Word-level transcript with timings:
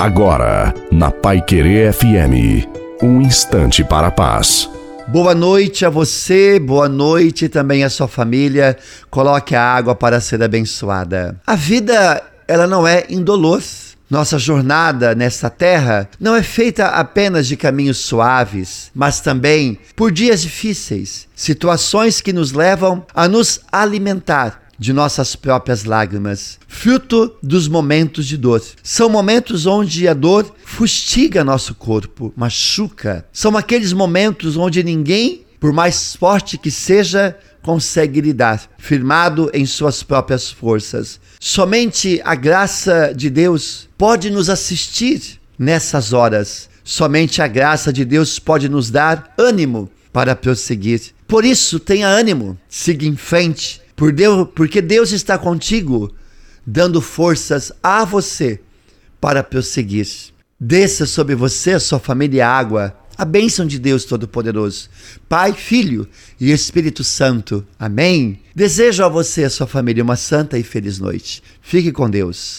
Agora, 0.00 0.72
na 0.90 1.10
Pai 1.10 1.42
Querer 1.42 1.92
FM, 1.92 2.66
um 3.02 3.20
instante 3.20 3.84
para 3.84 4.06
a 4.06 4.10
paz. 4.10 4.66
Boa 5.06 5.34
noite 5.34 5.84
a 5.84 5.90
você, 5.90 6.58
boa 6.58 6.88
noite 6.88 7.50
também 7.50 7.84
à 7.84 7.90
sua 7.90 8.08
família. 8.08 8.78
Coloque 9.10 9.54
a 9.54 9.62
água 9.62 9.94
para 9.94 10.18
ser 10.18 10.42
abençoada. 10.42 11.38
A 11.46 11.54
vida, 11.54 12.22
ela 12.48 12.66
não 12.66 12.88
é 12.88 13.04
indolor. 13.10 13.62
Nossa 14.08 14.38
jornada 14.38 15.14
nesta 15.14 15.50
terra 15.50 16.08
não 16.18 16.34
é 16.34 16.42
feita 16.42 16.86
apenas 16.86 17.46
de 17.46 17.54
caminhos 17.54 17.98
suaves, 17.98 18.90
mas 18.94 19.20
também 19.20 19.78
por 19.94 20.10
dias 20.10 20.40
difíceis, 20.40 21.28
situações 21.36 22.22
que 22.22 22.32
nos 22.32 22.52
levam 22.52 23.04
a 23.14 23.28
nos 23.28 23.60
alimentar 23.70 24.62
de 24.80 24.94
nossas 24.94 25.36
próprias 25.36 25.84
lágrimas, 25.84 26.58
fruto 26.66 27.36
dos 27.42 27.68
momentos 27.68 28.26
de 28.26 28.38
dor. 28.38 28.62
São 28.82 29.10
momentos 29.10 29.66
onde 29.66 30.08
a 30.08 30.14
dor 30.14 30.50
fustiga 30.64 31.44
nosso 31.44 31.74
corpo, 31.74 32.32
machuca. 32.34 33.26
São 33.30 33.54
aqueles 33.58 33.92
momentos 33.92 34.56
onde 34.56 34.82
ninguém, 34.82 35.44
por 35.60 35.70
mais 35.70 36.16
forte 36.16 36.56
que 36.56 36.70
seja, 36.70 37.36
consegue 37.60 38.22
lidar, 38.22 38.70
firmado 38.78 39.50
em 39.52 39.66
suas 39.66 40.02
próprias 40.02 40.50
forças. 40.50 41.20
Somente 41.38 42.18
a 42.24 42.34
graça 42.34 43.12
de 43.14 43.28
Deus 43.28 43.86
pode 43.98 44.30
nos 44.30 44.48
assistir 44.48 45.38
nessas 45.58 46.14
horas. 46.14 46.70
Somente 46.82 47.42
a 47.42 47.46
graça 47.46 47.92
de 47.92 48.02
Deus 48.02 48.38
pode 48.38 48.66
nos 48.66 48.90
dar 48.90 49.34
ânimo 49.36 49.90
para 50.10 50.34
prosseguir. 50.34 51.02
Por 51.28 51.44
isso, 51.44 51.78
tenha 51.78 52.08
ânimo, 52.08 52.58
siga 52.68 53.06
em 53.06 53.14
frente, 53.14 53.80
por 54.00 54.12
Deus, 54.12 54.48
porque 54.54 54.80
Deus 54.80 55.12
está 55.12 55.36
contigo, 55.36 56.10
dando 56.66 57.02
forças 57.02 57.70
a 57.82 58.02
você 58.02 58.58
para 59.20 59.44
prosseguir. 59.44 60.08
Desça 60.58 61.04
sobre 61.04 61.34
você, 61.34 61.78
sua 61.78 61.98
família, 61.98 62.48
água, 62.48 62.96
a 63.14 63.26
bênção 63.26 63.66
de 63.66 63.78
Deus 63.78 64.06
Todo-Poderoso, 64.06 64.88
Pai, 65.28 65.52
Filho 65.52 66.08
e 66.40 66.50
Espírito 66.50 67.04
Santo. 67.04 67.62
Amém. 67.78 68.40
Desejo 68.54 69.04
a 69.04 69.08
você 69.10 69.42
e 69.42 69.44
a 69.44 69.50
sua 69.50 69.66
família 69.66 70.02
uma 70.02 70.16
santa 70.16 70.58
e 70.58 70.62
feliz 70.62 70.98
noite. 70.98 71.42
Fique 71.60 71.92
com 71.92 72.08
Deus. 72.08 72.58